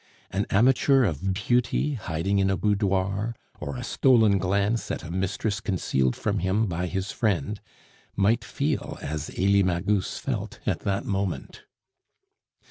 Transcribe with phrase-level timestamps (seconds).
[0.31, 5.59] An amateur of beauty hiding in a boudoir or a stolen glance at a mistress
[5.61, 7.61] concealed from him by his friend
[8.15, 11.65] might feel as Elie Magus felt at that moment.